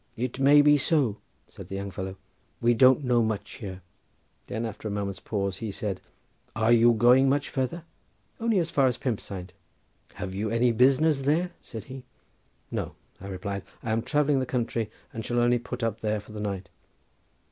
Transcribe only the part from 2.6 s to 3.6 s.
don't know much